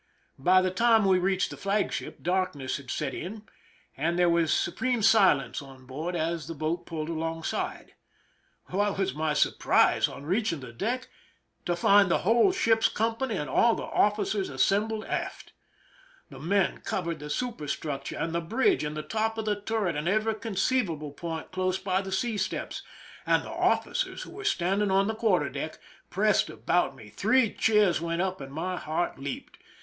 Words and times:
By 0.39 0.63
the 0.63 0.71
time 0.71 1.05
we 1.05 1.19
reached 1.19 1.51
the 1.51 1.57
flagship, 1.57 2.23
darkness 2.23 2.77
had 2.77 2.89
set 2.89 3.13
in, 3.13 3.43
and 3.95 4.17
there 4.17 4.31
was 4.31 4.51
supreme 4.51 5.03
silence 5.03 5.61
on 5.61 5.85
board 5.85 6.15
as 6.15 6.47
the 6.47 6.55
boat 6.55 6.87
pulled 6.87 7.07
alongside. 7.09 7.93
What 8.65 8.97
was 8.97 9.13
my 9.13 9.33
sur 9.35 9.51
prise, 9.51 10.07
on 10.07 10.25
reaching 10.25 10.59
the 10.61 10.73
deck, 10.73 11.07
to 11.67 11.75
find 11.75 12.09
the 12.09 12.17
whole 12.25 12.51
ship's 12.51 12.87
company 12.89 13.35
and 13.37 13.47
aU 13.47 13.75
the 13.75 13.83
officers 13.83 14.49
assembled 14.49 15.05
aft! 15.05 15.51
The 16.31 16.39
men 16.39 16.79
covered 16.79 17.19
the 17.19 17.29
superstructure 17.29 18.17
and 18.17 18.33
the 18.33 18.41
bridge 18.41 18.83
and 18.83 18.97
the 18.97 19.03
top 19.03 19.37
of 19.37 19.45
the 19.45 19.61
turret 19.61 19.95
and 19.95 20.07
every 20.07 20.33
conceivable 20.33 21.11
point 21.11 21.51
close 21.51 21.77
by 21.77 22.01
the 22.01 22.11
sea 22.11 22.37
steps, 22.37 22.81
and 23.23 23.43
the 23.43 23.51
officers, 23.51 24.23
who 24.23 24.31
were 24.31 24.45
standing 24.45 24.89
on 24.89 25.05
the 25.05 25.13
quarter 25.13 25.47
deck, 25.49 25.77
pressed 26.09 26.49
about 26.49 26.95
me. 26.95 27.09
Three 27.09 27.53
cheers 27.53 28.01
went 28.01 28.23
up, 28.23 28.41
and 28.41 28.51
my 28.51 28.77
heart 28.77 29.19
leaped. 29.19 29.59